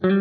[0.00, 0.14] Oído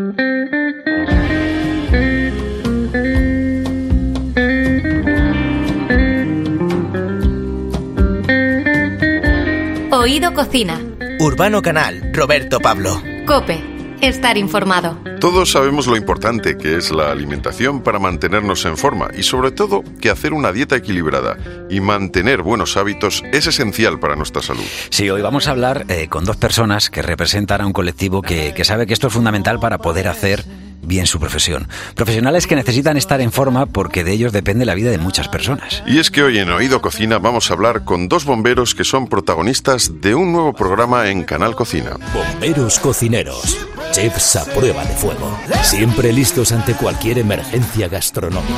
[10.33, 10.81] Cocina.
[11.19, 12.99] Urbano Canal, Roberto Pablo.
[13.27, 14.97] Cope, estar informado.
[15.19, 19.83] Todos sabemos lo importante que es la alimentación para mantenernos en forma y sobre todo
[20.01, 21.37] que hacer una dieta equilibrada
[21.69, 24.63] y mantener buenos hábitos es esencial para nuestra salud.
[24.89, 28.53] Sí, hoy vamos a hablar eh, con dos personas que representan a un colectivo que,
[28.53, 30.45] que sabe que esto es fundamental para poder hacer
[30.81, 31.67] bien su profesión.
[31.95, 35.83] Profesionales que necesitan estar en forma porque de ellos depende la vida de muchas personas.
[35.85, 39.07] Y es que hoy en Oído Cocina vamos a hablar con dos bomberos que son
[39.07, 41.97] protagonistas de un nuevo programa en Canal Cocina.
[42.13, 43.57] Bomberos cocineros.
[43.97, 45.35] Chefs a prueba de fuego.
[45.63, 48.53] Siempre listos ante cualquier emergencia gastronómica.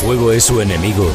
[0.00, 1.08] Fuego es su enemigo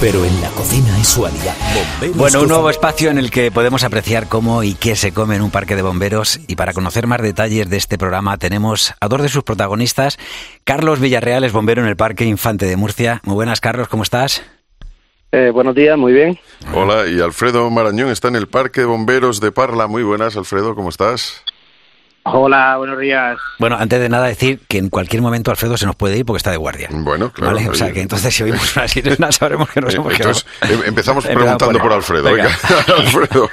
[0.00, 1.58] pero en la cocina es su aliado.
[2.00, 5.36] Bomberos Bueno, un nuevo espacio en el que podemos apreciar cómo y qué se come
[5.36, 6.40] en un parque de bomberos.
[6.48, 10.18] Y para conocer más detalles de este programa tenemos a dos de sus protagonistas.
[10.64, 13.20] Carlos Villarreal es bombero en el Parque Infante de Murcia.
[13.24, 14.42] Muy buenas, Carlos, ¿cómo estás?
[15.32, 16.38] Eh, buenos días, muy bien.
[16.74, 19.86] Hola, y Alfredo Marañón está en el Parque de Bomberos de Parla.
[19.86, 21.42] Muy buenas, Alfredo, ¿cómo estás?
[22.28, 23.38] Hola, buenos días.
[23.58, 26.38] Bueno, antes de nada decir que en cualquier momento Alfredo se nos puede ir porque
[26.38, 26.88] está de guardia.
[26.90, 27.54] Bueno, claro.
[27.54, 27.68] ¿Vale?
[27.68, 30.74] O sea, que entonces si oímos una sirena sabremos que nos Eh, hemos entonces, quedado.
[30.82, 32.24] em- empezamos preguntando por- por Alfredo.
[32.24, 32.48] Venga.
[32.68, 33.48] Venga, Alfredo,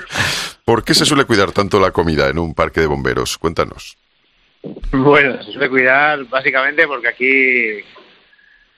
[0.65, 3.37] ¿por qué se suele cuidar tanto la comida en un parque de bomberos?
[3.37, 3.95] Cuéntanos.
[4.91, 7.85] Bueno, se suele cuidar básicamente porque aquí,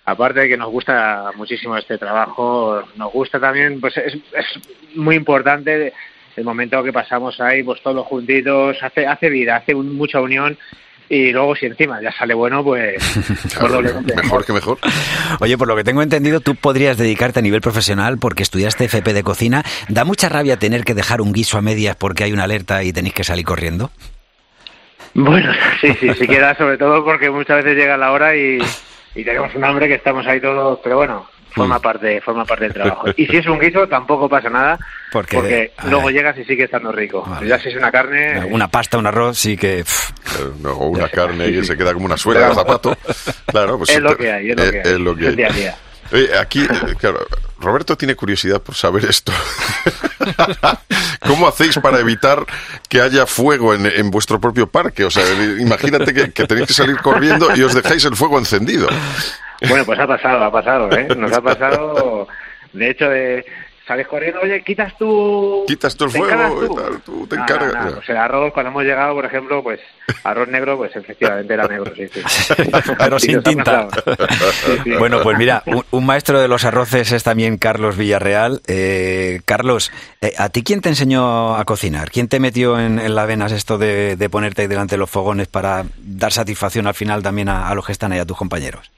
[0.03, 4.45] aparte de que nos gusta muchísimo este trabajo, nos gusta también, pues es, es
[4.95, 5.93] muy importante
[6.35, 10.57] el momento que pasamos ahí, pues todos juntitos, hace, hace vida, hace un- mucha unión
[11.07, 12.95] y luego si encima ya sale bueno, pues,
[13.27, 14.79] pues Claro, doblemente mejor que mejor.
[15.39, 19.13] Oye, por lo que tengo entendido, tú podrías dedicarte a nivel profesional porque estudiaste FP
[19.13, 19.63] de cocina.
[19.87, 22.91] ¿Da mucha rabia tener que dejar un guiso a medias porque hay una alerta y
[22.91, 23.91] tenéis que salir corriendo?
[25.13, 28.57] Bueno, sí, sí, sí queda sobre todo porque muchas veces llega la hora y,
[29.15, 32.73] y tenemos un hambre que estamos ahí todos, pero bueno, forma parte, forma parte del
[32.73, 33.07] trabajo.
[33.15, 34.77] Y si es un guiso tampoco pasa nada
[35.11, 37.23] Porque- porque, luego llegas y sigue estando rico.
[37.25, 37.47] Vale.
[37.47, 39.83] Ya si es una carne, Una pasta, un arroz, sí que...
[40.61, 42.97] no, O una carne que se queda como una suela de zapato.
[43.47, 44.93] Claro, pues es lo te- que hay, es lo eh, que hay.
[44.93, 45.35] es lo que el hay.
[45.35, 45.75] día a día.
[46.11, 47.25] Oye, aquí, eh, claro,
[47.59, 49.31] Roberto tiene curiosidad por saber esto.
[51.25, 52.45] ¿Cómo hacéis para evitar
[52.89, 55.03] que haya fuego en, en vuestro propio parque?
[55.05, 55.23] O sea,
[55.59, 58.87] imagínate que, que tenéis que salir corriendo y os dejáis el fuego encendido.
[59.69, 61.07] Bueno, pues ha pasado, ha pasado, ¿eh?
[61.17, 62.27] Nos ha pasado,
[62.73, 63.45] de hecho, de,
[63.87, 65.63] sales corriendo, oye, quitas tú...
[65.67, 67.73] Quitas tú el ¿te fuego encargas y tal, tú te encargas.
[67.73, 69.79] no, no, Pues el arroz, cuando hemos llegado, por ejemplo, pues
[70.23, 72.21] arroz negro, pues efectivamente era negro, sí, sí.
[72.97, 73.87] Pero Sí, sin tinta.
[73.87, 74.27] pasado.
[74.65, 74.91] Sí, sí.
[74.97, 78.61] Bueno, pues mira, un, un maestro de los arroces es también Carlos Villarreal.
[78.67, 82.09] Eh, Carlos, eh, ¿a ti quién te enseñó a cocinar?
[82.09, 85.11] ¿Quién te metió en, en las venas esto de, de ponerte ahí delante de los
[85.11, 88.37] fogones para dar satisfacción al final también a, a los que están ahí, a tus
[88.37, 88.91] compañeros?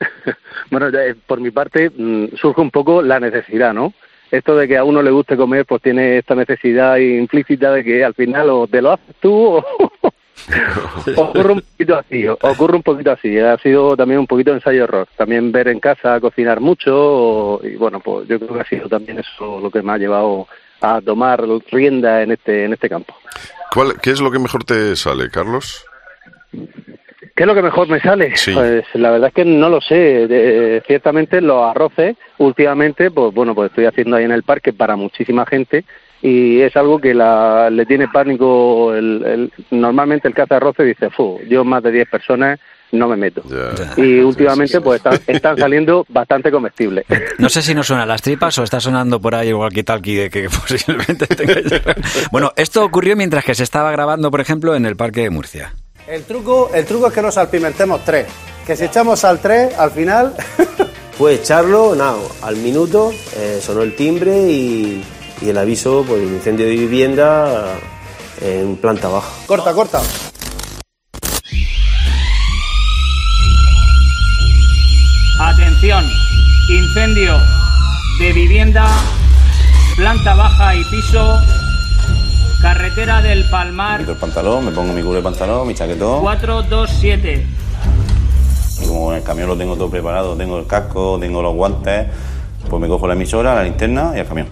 [0.70, 3.94] Bueno, eh, por mi parte mm, surge un poco la necesidad, ¿no?
[4.30, 8.04] Esto de que a uno le guste comer, pues tiene esta necesidad implícita de que
[8.04, 9.64] al final o te lo haces tú o
[11.16, 13.38] ocurre un poquito así, ocurre un poquito así.
[13.38, 15.08] Ha sido también un poquito ensayo-error.
[15.16, 18.88] También ver en casa cocinar mucho o- y bueno, pues yo creo que ha sido
[18.88, 20.46] también eso lo que me ha llevado
[20.82, 21.42] a tomar
[21.72, 23.14] rienda en este en este campo.
[23.72, 25.84] ¿Cuál, ¿Qué es lo que mejor te sale, Carlos?
[27.38, 28.36] ¿Qué es lo que mejor me sale?
[28.36, 28.52] Sí.
[28.52, 29.94] Pues la verdad es que no lo sé.
[30.26, 34.96] De- ciertamente los arroces, últimamente, pues bueno, pues estoy haciendo ahí en el parque para
[34.96, 35.84] muchísima gente
[36.20, 38.92] y es algo que la, le tiene pánico.
[38.92, 42.58] El, el- normalmente el que hace arroces dice, Fu, yo más de 10 personas
[42.90, 43.42] no me meto.
[43.48, 44.02] Ya.
[44.02, 47.04] Y últimamente pues están, están saliendo bastante comestibles.
[47.38, 50.30] No sé si nos suenan las tripas o está sonando por ahí el walkie-talkie de
[50.30, 51.66] que posiblemente tengáis...
[52.32, 55.72] Bueno, esto ocurrió mientras que se estaba grabando, por ejemplo, en el Parque de Murcia.
[56.08, 58.26] El truco, el truco es que nos salpimentemos tres.
[58.66, 60.34] Que si echamos al tres, al final.
[61.18, 65.02] Pues echarlo, nada, al minuto eh, sonó el timbre y,
[65.42, 67.74] y el aviso por el incendio de vivienda
[68.40, 69.28] eh, en planta baja.
[69.48, 70.00] corta, corta.
[75.40, 76.04] Atención,
[76.68, 77.34] incendio
[78.20, 78.86] de vivienda,
[79.96, 81.40] planta baja y piso,
[82.60, 86.20] carretera del Palmar quito el pantalón, me pongo mi cubre de pantalón, mi chaquetón.
[86.20, 87.46] 427.
[88.82, 92.06] Y como en el camión lo tengo todo preparado, tengo el casco, tengo los guantes,
[92.68, 94.48] pues me cojo la emisora, la linterna y el camión.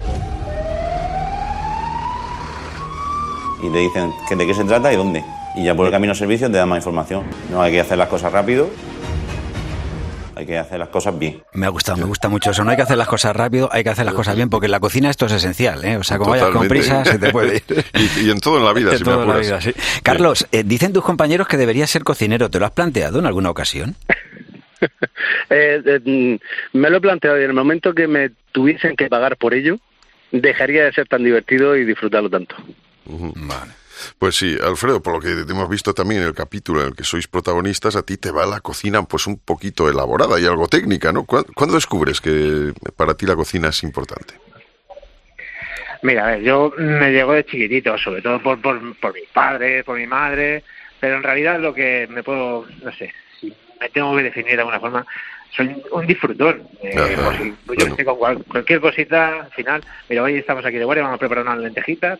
[3.63, 5.23] Y te dicen de qué se trata y dónde.
[5.55, 7.23] Y ya por el camino de servicio te dan más información.
[7.51, 8.69] No hay que hacer las cosas rápido.
[10.37, 11.41] Hay que hacer las cosas bien.
[11.53, 12.63] Me ha gustado, me gusta mucho eso.
[12.63, 14.71] No hay que hacer las cosas rápido, hay que hacer las cosas bien, porque en
[14.71, 15.97] la cocina esto es esencial, ¿eh?
[15.97, 17.63] O sea, como vayas con prisa, se te puede ir.
[17.93, 19.47] Y, y en todo en la vida, En si me toda la apuras.
[19.47, 19.73] vida, sí.
[20.03, 22.49] Carlos, eh, dicen tus compañeros que deberías ser cocinero.
[22.49, 23.95] ¿Te lo has planteado en alguna ocasión?
[25.49, 25.99] Eh, eh,
[26.73, 29.53] mm, me lo he planteado y en el momento que me tuviesen que pagar por
[29.55, 29.79] ello,
[30.31, 32.55] dejaría de ser tan divertido y disfrutarlo tanto.
[33.05, 33.33] Ujú.
[34.19, 37.03] Pues sí, Alfredo, por lo que hemos visto también en el capítulo en el que
[37.03, 41.11] sois protagonistas, a ti te va la cocina pues un poquito elaborada y algo técnica,
[41.11, 41.25] ¿no?
[41.25, 44.35] ¿Cuándo, descubres que para ti la cocina es importante?
[46.03, 49.83] Mira, a ver, yo me llegó de chiquitito, sobre todo por, por, por mi padre,
[49.83, 50.63] por mi madre,
[50.99, 54.59] pero en realidad lo que me puedo, no sé, si me tengo que definir de
[54.59, 55.05] alguna forma,
[55.55, 56.67] soy un disfrutón.
[56.83, 57.95] Eh, Ajá, yo bueno.
[57.95, 61.19] sé, con cual- cualquier cosita, al final, mira, hoy estamos aquí de guardia, vamos a
[61.19, 62.19] preparar unas lentejitas,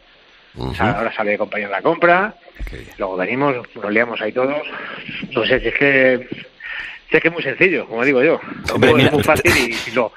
[0.80, 2.36] ahora sale de acompañar la compra,
[2.98, 4.62] luego venimos, nos liamos ahí todos,
[5.32, 6.28] no sé, si es que,
[7.10, 8.40] si es que es muy sencillo, como digo yo,
[8.74, 10.12] Hombre, es muy fácil y, y lo...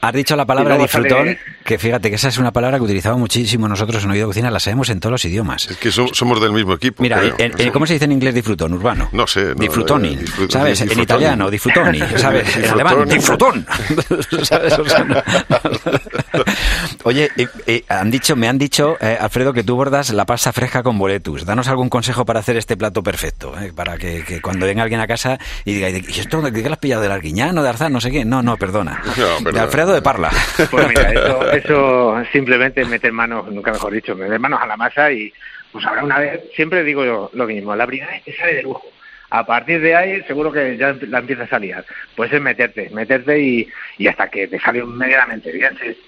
[0.00, 3.18] Has dicho la palabra disfrutón, sale- que fíjate que esa es una palabra que utilizamos
[3.18, 5.70] muchísimo nosotros en Oído Cocina, la sabemos en todos los idiomas.
[5.70, 7.02] Es que so- somos del mismo equipo.
[7.02, 7.34] Mira, creo.
[7.38, 9.08] en- en- ¿cómo se dice en inglés disfrutón, urbano?
[9.12, 9.44] No sé.
[9.46, 10.80] no, Disfrutoni, eh, disfrut- ¿sabes?
[10.80, 11.02] En disfrutoni.
[11.02, 12.56] italiano, disfrutoni, ¿sabes?
[12.56, 13.66] En alemán, disfrutón.
[14.42, 14.78] ¿Sabes?
[14.78, 15.22] O sea, no-
[17.04, 20.52] Oye, eh, eh, han dicho, me han dicho, eh, Alfredo, que tú bordas la pasta
[20.52, 21.44] fresca con boletus.
[21.44, 25.00] Danos algún consejo para hacer este plato perfecto, eh, para que, que cuando venga alguien
[25.00, 27.92] a casa y diga, ¿y esto de qué lo has pillado del arguiñano, de Arzán,
[27.92, 28.24] no sé qué?
[28.24, 29.02] No, no, perdona.
[29.04, 29.64] No, perdona.
[29.74, 30.30] Alfredo de Parla.
[30.70, 35.10] Pues mira, eso, eso simplemente meter manos, nunca mejor dicho, meter manos a la masa
[35.10, 35.32] y
[35.72, 38.62] pues habrá una vez, siempre digo yo lo mismo, la primera vez te sale de
[38.62, 38.84] lujo.
[39.30, 41.84] A partir de ahí seguro que ya la empiezas a liar.
[42.14, 43.68] Pues es meterte, meterte y,
[43.98, 45.76] y hasta que te sale medianamente bien.
[45.82, 45.98] Si-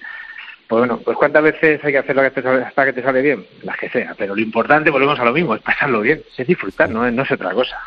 [0.69, 3.21] Pues bueno, pues cuántas veces hay que hacerlo que te sale- hasta que te sale
[3.21, 4.15] bien, las que sea.
[4.17, 7.23] Pero lo importante, volvemos a lo mismo, es pasarlo bien, es disfrutar, no, es- no
[7.23, 7.77] es otra cosa.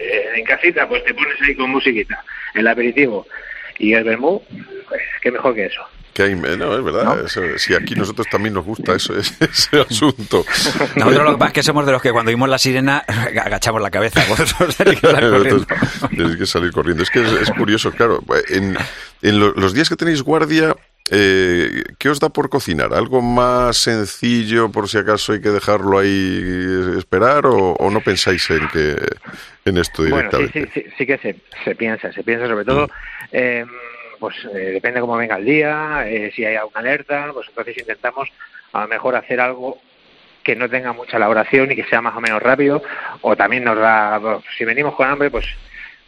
[0.00, 2.24] Eh, en casita, pues te pones ahí con musiquita,
[2.54, 3.28] el aperitivo
[3.80, 4.40] y el vermú,
[4.88, 5.80] pues qué mejor que eso.
[6.12, 7.24] Que hay- no, es verdad.
[7.24, 10.44] eso- si aquí nosotros también nos gusta eso, ese, ese asunto.
[10.96, 13.80] Nosotros lo que pasa es que somos de los que cuando vimos la sirena agachamos
[13.80, 14.22] la cabeza.
[14.28, 15.06] Vosotros tenéis que.
[15.08, 15.66] Entonces,
[16.10, 17.02] tienes que salir corriendo.
[17.04, 18.22] Es que es, es curioso, claro.
[18.48, 18.76] En,
[19.22, 20.74] en lo- los días que tenéis guardia,
[21.10, 22.94] eh, ¿qué os da por cocinar?
[22.94, 28.48] ¿Algo más sencillo por si acaso hay que dejarlo ahí esperar o, o no pensáis
[28.50, 28.96] en que
[29.64, 30.70] en esto Bueno, sí, directamente?
[30.72, 32.88] sí, sí, sí que se, se piensa, se piensa sobre todo,
[33.32, 33.64] eh,
[34.18, 38.28] pues eh, depende cómo venga el día, eh, si hay alguna alerta, pues entonces intentamos
[38.72, 39.78] a lo mejor hacer algo
[40.42, 42.82] que no tenga mucha elaboración y que sea más o menos rápido,
[43.20, 44.20] o también nos da,
[44.56, 45.44] si venimos con hambre, pues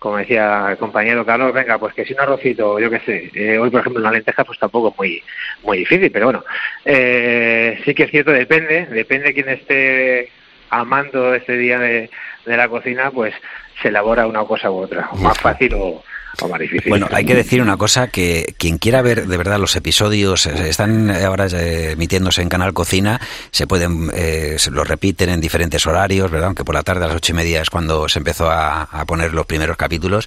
[0.02, 3.56] como decía el compañero Carlos, venga, pues que si un arrocito, yo qué sé, eh,
[3.56, 5.22] hoy por ejemplo una lenteja pues tampoco es muy,
[5.62, 6.44] muy difícil, pero bueno,
[6.84, 10.28] eh, sí que es cierto, depende, depende quién esté
[10.70, 12.10] amando este día de,
[12.44, 13.32] de la cocina, pues
[13.80, 16.02] se elabora una cosa u otra, más fácil o,
[16.40, 16.88] o más difícil.
[16.88, 20.68] Bueno, hay que decir una cosa, que quien quiera ver de verdad los episodios, eh,
[20.68, 23.20] están ahora eh, emitiéndose en Canal Cocina,
[23.50, 26.48] se pueden, eh, se los repiten en diferentes horarios, ¿verdad?
[26.48, 29.04] Aunque por la tarde a las ocho y media es cuando se empezó a, a
[29.04, 30.26] poner los primeros capítulos.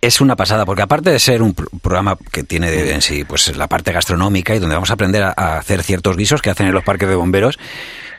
[0.00, 3.54] Es una pasada, porque aparte de ser un pr- programa que tiene en sí pues
[3.56, 6.66] la parte gastronómica y donde vamos a aprender a, a hacer ciertos guisos que hacen
[6.66, 7.58] en los parques de bomberos,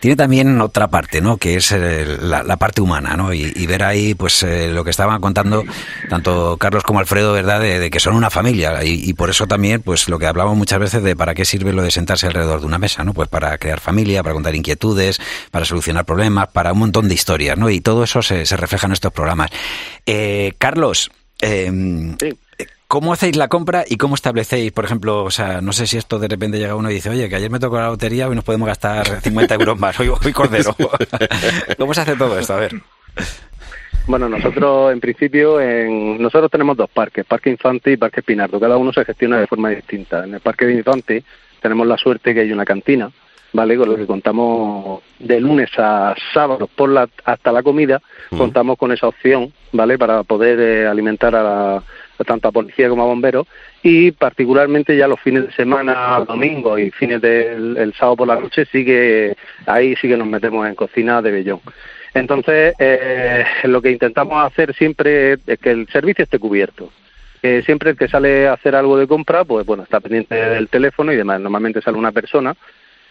[0.01, 1.37] tiene también otra parte, ¿no?
[1.37, 3.33] Que es eh, la, parte humana, ¿no?
[3.33, 5.63] Y, y ver ahí, pues, eh, lo que estaban contando
[6.09, 7.61] tanto Carlos como Alfredo, ¿verdad?
[7.61, 10.79] De, que son una familia y, y por eso también, pues, lo que hablamos muchas
[10.79, 13.13] veces de para qué sirve lo de sentarse alrededor de una mesa, ¿no?
[13.13, 15.21] Pues para crear familia, para contar inquietudes,
[15.51, 17.69] para solucionar problemas, para un montón de historias, ¿no?
[17.69, 19.51] Y todo eso se, se refleja en estos programas.
[20.07, 21.11] Eh, Carlos,
[21.41, 21.71] eh,
[22.91, 26.19] ¿Cómo hacéis la compra y cómo establecéis, por ejemplo, o sea, no sé si esto
[26.19, 28.43] de repente llega uno y dice, oye, que ayer me tocó la lotería, hoy nos
[28.43, 30.75] podemos gastar 50 euros más, hoy, hoy cordero.
[31.77, 32.53] ¿Cómo se hace todo esto?
[32.53, 32.73] A ver.
[34.07, 38.59] Bueno, nosotros en principio, en, nosotros tenemos dos parques, Parque Infante y Parque Pinardo.
[38.59, 40.25] Cada uno se gestiona de forma distinta.
[40.25, 41.23] En el Parque de Infante
[41.61, 43.09] tenemos la suerte que hay una cantina,
[43.53, 43.77] ¿vale?
[43.77, 48.01] Con lo que contamos de lunes a sábado por la, hasta la comida,
[48.37, 49.97] contamos con esa opción, ¿vale?
[49.97, 51.83] Para poder eh, alimentar a, la,
[52.23, 53.47] tanto a policía como a bomberos
[53.83, 58.39] y particularmente ya los fines de semana, domingo y fines del el sábado por la
[58.39, 59.35] noche, sí que
[59.65, 61.61] ahí sí que nos metemos en cocina de Bellón.
[62.13, 66.91] Entonces, eh, lo que intentamos hacer siempre es que el servicio esté cubierto.
[67.41, 70.67] Que siempre el que sale a hacer algo de compra, pues bueno, está pendiente del
[70.67, 71.39] teléfono y demás.
[71.39, 72.55] Normalmente sale una persona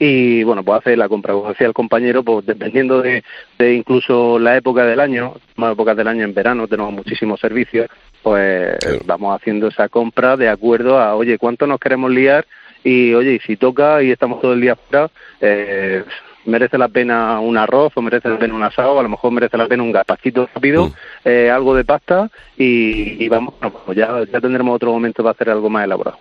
[0.02, 1.34] y bueno, pues hace la compra.
[1.34, 3.22] Como decía el compañero, pues dependiendo de,
[3.58, 7.86] de incluso la época del año, más épocas del año en verano tenemos muchísimos servicios,
[8.22, 12.46] pues vamos haciendo esa compra de acuerdo a, oye, ¿cuánto nos queremos liar?
[12.82, 16.02] Y oye, y si toca y estamos todo el día fuera, eh,
[16.46, 19.58] merece la pena un arroz o merece la pena un asado, a lo mejor merece
[19.58, 20.90] la pena un gazpachito rápido,
[21.26, 25.32] eh, algo de pasta y, y vamos, bueno, pues ya, ya tendremos otro momento para
[25.32, 26.18] hacer algo más elaborado.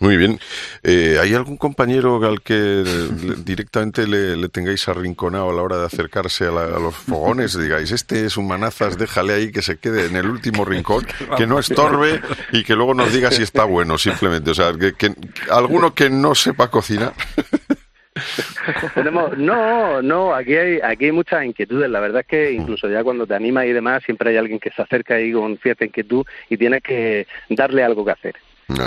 [0.00, 0.40] Muy bien.
[0.82, 2.82] Eh, ¿Hay algún compañero al que
[3.44, 7.56] directamente le, le tengáis arrinconado a la hora de acercarse a, la- a los fogones?
[7.58, 11.46] Digáis, este es un manazas, déjale ahí que se quede en el último rincón, que
[11.46, 12.20] no estorbe
[12.52, 14.50] y que luego nos diga si está bueno, simplemente.
[14.50, 15.14] O sea, que, que-
[15.50, 17.12] alguno que no sepa cocinar.
[18.94, 21.88] Tenemos, no, no, aquí hay, aquí hay muchas inquietudes.
[21.90, 24.70] La verdad es que incluso ya cuando te animas y demás, siempre hay alguien que
[24.70, 28.34] se acerca ahí con cierta inquietud y tienes que darle algo que hacer.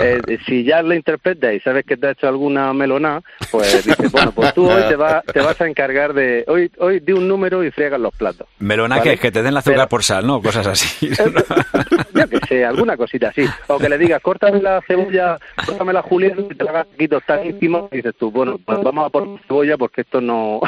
[0.02, 4.10] Eh, si ya lo interpretas y sabes que te ha hecho alguna melona, pues dices,
[4.12, 7.28] bueno, pues tú hoy te, vas te vas a encargar de, hoy hoy di un
[7.28, 8.46] número y friegas los platos.
[8.58, 9.12] Melona ¿Vale?
[9.12, 10.40] que, que te den la azúcar Pero- por sal, ¿no?
[10.40, 11.08] Cosas así.
[12.14, 13.44] Yo que sé, alguna cosita así.
[13.66, 17.22] O que le digas, córtame la cebolla, córtame la juliana y te la hagas taquitos
[17.26, 17.88] taquísimos.
[17.92, 20.60] Y dices tú, bueno, pues vamos a por cebolla porque esto no...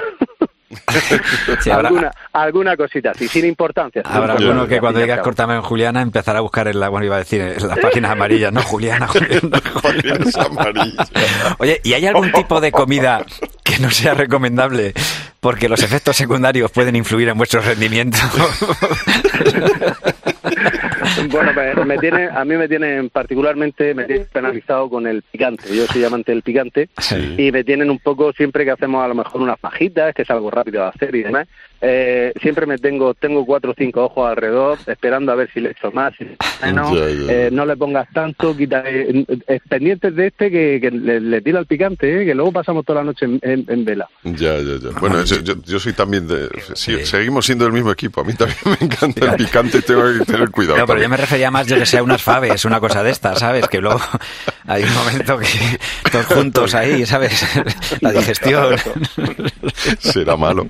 [1.61, 4.03] Sí, habrá- alguna, alguna cosita así, sin importancia.
[4.03, 7.07] sin Habrá alguno que cuando digas cortame en Juliana empezará a buscar en la, bueno,
[7.07, 8.63] iba a decir, en las páginas amarillas, ¿no?
[8.63, 9.61] Juliana, Juliana.
[9.83, 11.11] Páginas amarillas.
[11.59, 13.25] Oye, ¿y hay algún tipo de comida
[13.63, 14.93] que no sea recomendable
[15.41, 18.19] porque los efectos secundarios pueden influir en vuestro rendimiento?
[21.28, 25.75] Bueno, pues me tiene, a mí me tienen particularmente, me tienen penalizado con el picante.
[25.75, 26.88] Yo soy amante del picante
[27.37, 30.30] y me tienen un poco siempre que hacemos a lo mejor unas fajitas, que es
[30.30, 31.49] algo rápido de hacer y demás.
[31.80, 35.71] Eh, siempre me tengo tengo cuatro o cinco ojos alrededor esperando a ver si le
[35.71, 36.25] echo más, si
[36.62, 36.97] menos.
[37.28, 41.40] Eh, no le pongas tanto, quita, eh, eh, pendientes de este que, que le, le
[41.40, 44.09] tira el picante, eh, que luego pasamos toda la noche en, en- en vela.
[44.25, 44.99] Ya, ya, ya.
[45.00, 46.49] Bueno, yo, yo soy también de...
[46.75, 48.21] sí, Seguimos siendo del mismo equipo.
[48.21, 50.78] A mí también me encanta el picante y tengo que tener cuidado.
[50.78, 53.38] No, pero yo me refería más, yo que sea unas faves, una cosa de estas,
[53.38, 53.68] ¿sabes?
[53.68, 54.00] Que luego
[54.66, 55.47] hay un momento que
[56.11, 57.45] todos juntos ahí, ¿sabes?
[58.00, 58.76] La digestión.
[59.99, 60.66] Será malo.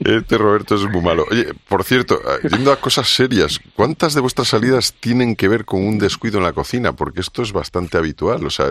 [0.00, 1.24] Este Roberto es muy malo.
[1.30, 5.84] Oye, por cierto, yendo a cosas serias, ¿cuántas de vuestras salidas tienen que ver con
[5.86, 6.92] un descuido en la cocina?
[6.94, 8.44] Porque esto es bastante habitual.
[8.46, 8.66] O sea,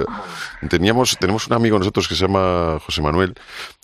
[0.70, 3.36] teníamos, tenemos un amigo nosotros que se llama José Manuel,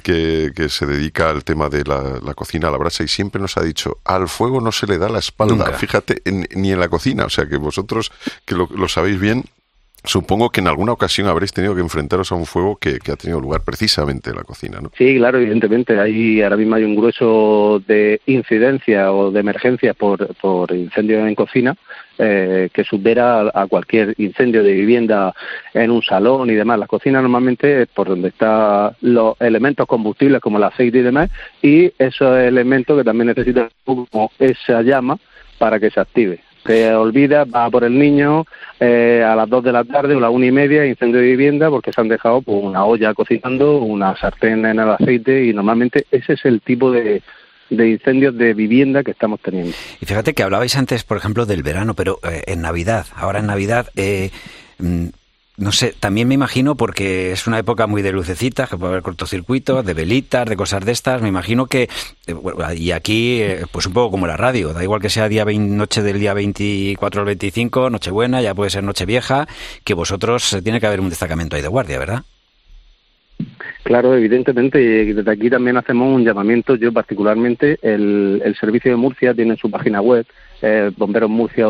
[0.01, 3.41] que, que se dedica al tema de la, la cocina a la brasa y siempre
[3.41, 5.55] nos ha dicho, al fuego no se le da la espalda.
[5.55, 5.73] Nunca.
[5.73, 7.25] Fíjate, en- ni en la cocina.
[7.25, 8.11] O sea, que vosotros,
[8.45, 9.45] que lo, lo sabéis bien,
[10.05, 13.39] Supongo que en alguna ocasión habréis tenido que enfrentaros a un fuego que, ha tenido
[13.39, 14.91] lugar precisamente en la cocina, ¿no?
[14.97, 15.97] Sí, claro, evidentemente.
[15.97, 21.35] Ahí ahora mismo hay un grueso de incidencia o de emergencia por, por incendio en
[21.35, 21.77] cocina
[22.17, 25.33] eh, que supera a, a cualquier incendio de vivienda
[25.73, 26.79] en un salón y demás.
[26.79, 31.29] La cocina normalmente es por donde están los elementos combustibles como el aceite y demás
[31.61, 35.17] y esos elementos que también necesitan como esa llama
[35.57, 36.41] para que se active.
[36.65, 38.45] Se olvida, va por el niño
[38.79, 41.69] eh, a las 2 de la tarde o las una y media, incendio de vivienda,
[41.69, 46.05] porque se han dejado pues, una olla cocinando, una sartén en el aceite y normalmente
[46.11, 47.21] ese es el tipo de,
[47.69, 49.73] de incendios de vivienda que estamos teniendo.
[49.99, 53.47] Y fíjate que hablabais antes, por ejemplo, del verano, pero eh, en Navidad, ahora en
[53.47, 54.31] Navidad, eh,
[54.79, 55.07] mm,
[55.57, 59.03] no sé, también me imagino, porque es una época muy de lucecitas, que puede haber
[59.03, 61.89] cortocircuitos, de velitas, de cosas de estas, me imagino que,
[62.27, 62.35] eh,
[62.75, 65.75] y aquí, eh, pues un poco como la radio, da igual que sea día 20
[65.75, 69.47] noche del día 24 al 25, Nochebuena, ya puede ser Nochevieja,
[69.83, 72.23] que vosotros eh, tiene que haber un destacamento ahí de guardia, ¿verdad?
[73.83, 76.75] Claro, evidentemente, desde aquí también hacemos un llamamiento.
[76.75, 80.25] Yo, particularmente, el, el servicio de Murcia tiene en su página web,
[80.61, 81.67] eh, Bomberos Murcia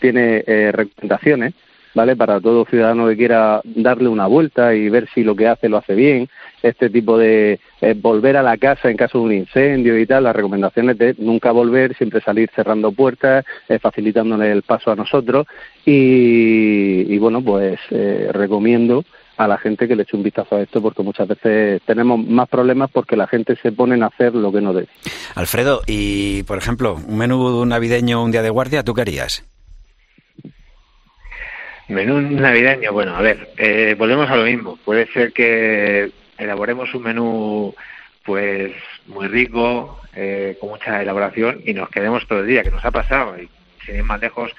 [0.00, 1.54] tiene eh, recomendaciones,
[1.94, 2.16] ¿vale?
[2.16, 5.78] Para todo ciudadano que quiera darle una vuelta y ver si lo que hace lo
[5.78, 6.28] hace bien.
[6.62, 10.24] Este tipo de eh, volver a la casa en caso de un incendio y tal,
[10.24, 15.46] las recomendaciones de nunca volver, siempre salir cerrando puertas, eh, facilitándole el paso a nosotros.
[15.84, 19.04] Y, bueno, pues eh, recomiendo
[19.36, 22.46] a la gente que le eche un vistazo a esto porque muchas veces tenemos más
[22.46, 24.88] problemas porque la gente se pone a hacer lo que no debe.
[25.34, 29.49] Alfredo, y por ejemplo, un menú navideño un día de guardia, ¿tú qué harías?
[31.90, 34.78] Menú navideño, bueno, a ver, eh, volvemos a lo mismo.
[34.84, 37.74] Puede ser que elaboremos un menú
[38.24, 38.72] pues
[39.08, 42.92] muy rico, eh, con mucha elaboración y nos quedemos todo el día, que nos ha
[42.92, 43.36] pasado.
[43.36, 43.48] Y
[43.84, 44.52] sin ir más lejos,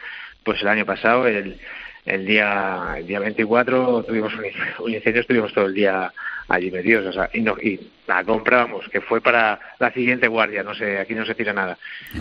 [0.44, 1.58] pues el año pasado, el,
[2.06, 4.34] el día el día 24, tuvimos
[4.80, 6.12] un, incendio, estuvimos todo el día
[6.50, 7.06] allí metidos.
[7.06, 11.00] O sea, y, no, y la comprábamos, que fue para la siguiente guardia, no sé,
[11.00, 11.78] aquí no se tira nada.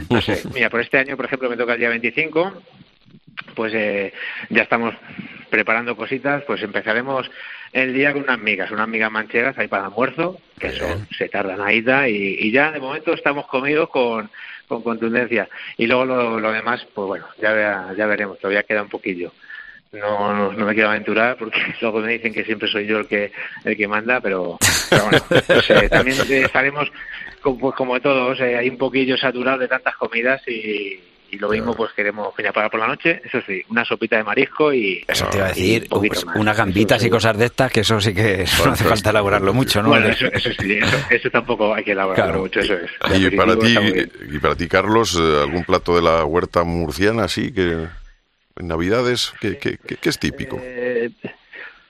[0.09, 2.63] No sé, mira, por este año, por ejemplo, me toca el día 25,
[3.55, 4.13] pues eh,
[4.49, 4.95] ya estamos
[5.51, 7.31] preparando cositas, pues empezaremos
[7.73, 10.87] el día con unas migas, unas migas manchegas ahí para almuerzo, que eso
[11.17, 14.31] se tarda nada y, y ya de momento estamos comidos con,
[14.67, 15.49] con contundencia.
[15.77, 19.33] Y luego lo, lo demás, pues bueno, ya, ya veremos, todavía queda un poquillo.
[19.93, 23.07] no, no, no me quiero aventurar porque luego me dicen que siempre soy yo el
[23.07, 23.33] que
[23.65, 26.91] el que manda, pero, pero bueno, pues, eh, también estaremos
[27.43, 31.01] como, pues, como todos, eh, hay un poquillo saturado de tantas comidas y,
[31.31, 34.25] y lo mismo pues queremos venir para por la noche, eso sí, una sopita de
[34.25, 37.45] marisco y Eso te iba a decir, un pues, unas gambitas Eso y cosas de
[37.47, 39.89] estas, que eso sí que no hace falta elaborarlo mucho, ¿no?
[39.91, 42.41] Bueno, eso, eso sí, eso, eso tampoco hay que elaborarlo Claro.
[42.43, 42.91] mucho, eso es.
[43.19, 43.77] Y para ti,
[44.33, 47.87] y para ti, Carlos, eh, algún plato de la huerta murciana así que
[48.57, 50.59] en Navidades, ¿qué, qué, qué- qué es típico?
[50.63, 51.11] Eh,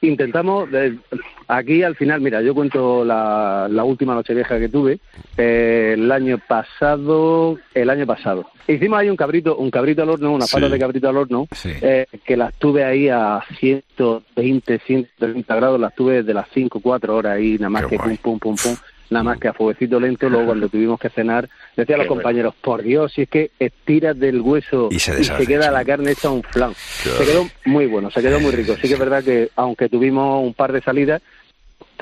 [0.03, 0.97] intentamos, eh,
[1.53, 4.99] aquí al final, mira, yo cuento la, la última noche vieja que tuve,
[5.37, 8.47] eh, el año pasado, el año pasado.
[8.69, 10.61] Hicimos ahí un cabrito, un cabrito al horno, unas Sí.
[10.61, 11.71] de cabrito al horno, Sí.
[11.83, 17.17] eh, que las tuve ahí a 120, 130 grados, las tuve desde las 5, 4
[17.17, 18.17] horas ahí, nada más Qué que guay.
[18.19, 18.77] pum, pum, pum, pum,
[19.11, 22.09] nada más que a fueguecito lento, luego cuando tuvimos que cenar, decía a los Qué
[22.11, 22.23] bueno.
[22.23, 26.31] compañeros, por Dios, si es que estiras del hueso Y se queda la carne hecha
[26.31, 26.73] un flan.
[26.75, 28.75] Se quedó muy bueno, se quedó muy rico.
[28.81, 31.21] Sí que es verdad que aunque tuvimos un par de salidas,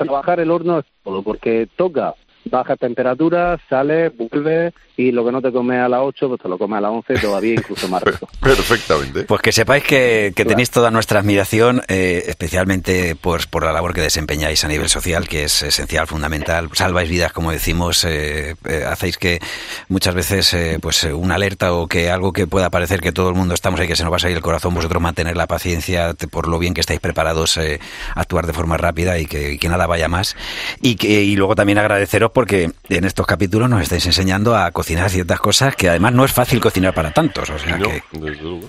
[0.05, 2.15] trabajar el horno es todo, porque toca
[2.45, 6.49] bajas temperaturas, sales, vuelves y lo que no te comes a las 8, pues te
[6.49, 8.27] lo comes a las 11, todavía incluso más rico.
[8.41, 9.23] Perfectamente.
[9.23, 13.93] Pues que sepáis que, que tenéis toda nuestra admiración, eh, especialmente por, por la labor
[13.93, 16.69] que desempeñáis a nivel social, que es esencial, fundamental.
[16.73, 19.39] Salváis vidas, como decimos, eh, eh, hacéis que
[19.87, 23.35] muchas veces eh, pues una alerta o que algo que pueda parecer que todo el
[23.35, 26.13] mundo estamos ahí, que se nos va a salir el corazón, vosotros mantener la paciencia
[26.31, 27.79] por lo bien que estáis preparados, eh,
[28.15, 30.35] actuar de forma rápida y que, y que nada vaya más.
[30.81, 35.09] Y, que, y luego también agradeceros porque en estos capítulos nos estáis enseñando a cocinar
[35.09, 37.49] ciertas cosas que además no es fácil cocinar para tantos.
[37.49, 37.89] O sea, No,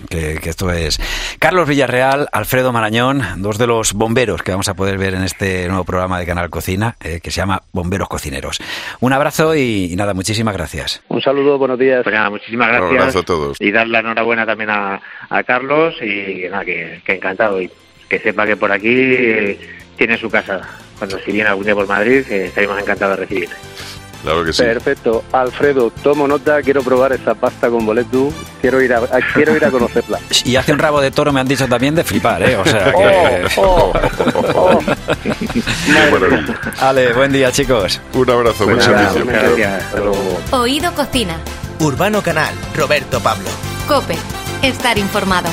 [0.09, 0.99] que, esto es
[1.39, 5.67] Carlos Villarreal, Alfredo Marañón, dos de los bomberos que vamos a poder ver en este
[5.67, 8.59] nuevo programa de Canal Cocina, eh, que se llama Bomberos Cocineros.
[8.99, 11.01] Un abrazo y, y nada, muchísimas gracias.
[11.09, 12.01] Un saludo, buenos días.
[12.03, 12.99] Pues nada, muchísimas Un gracias.
[13.01, 13.57] abrazo a todos.
[13.59, 17.61] Y dar la enhorabuena también a, a Carlos y nada, que, que encantado.
[17.61, 17.69] Y
[18.09, 19.59] que sepa que por aquí eh,
[19.97, 20.61] tiene su casa.
[21.01, 23.55] Cuando si viene algún día por Madrid, eh, estaremos encantados de recibirle.
[24.21, 24.61] Claro que sí.
[24.61, 25.23] Perfecto.
[25.31, 28.31] Alfredo, tomo nota, quiero probar esa pasta con boletus,
[28.61, 30.19] quiero ir a, a- quiero ir a conocerla.
[30.45, 32.55] Y hace un rabo de toro, me han dicho también, de flipar, ¿eh?
[32.55, 33.47] O sea que...
[33.57, 33.91] Oh,
[34.35, 34.79] oh, oh.
[36.81, 37.99] Ale, buen día, chicos.
[38.13, 39.25] Un abrazo, buen servicio.
[39.25, 39.83] gracias.
[40.51, 41.37] Oído Cocina.
[41.79, 43.49] Urbano Canal, Roberto Pablo.
[43.87, 44.15] Cope.
[44.61, 45.49] Estar informado.